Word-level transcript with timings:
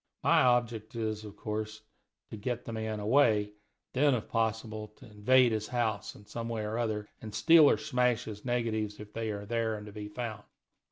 My 0.23 0.41
object 0.41 0.95
is, 0.95 1.23
of 1.23 1.35
course, 1.35 1.83
to 2.31 2.35
get 2.35 2.65
the 2.65 2.73
man 2.73 2.99
away, 2.99 3.43
and 3.43 3.53
then, 3.93 4.15
if 4.15 4.27
possible, 4.27 4.87
to 4.95 5.05
invade 5.05 5.51
his 5.51 5.67
house, 5.67 6.15
in 6.15 6.25
some 6.25 6.49
way 6.49 6.63
or 6.65 6.77
another, 6.77 7.07
and 7.21 7.35
steal 7.35 7.69
or 7.69 7.77
smash 7.77 8.23
his 8.23 8.43
negatives 8.43 8.99
if 8.99 9.13
they 9.13 9.29
are 9.29 9.45
there 9.45 9.75
and 9.75 9.85
to 9.85 9.91
be 9.91 10.07
found. 10.07 10.41